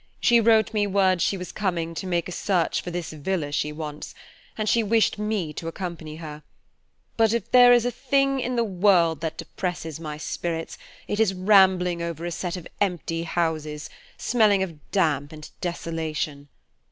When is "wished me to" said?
4.81-5.67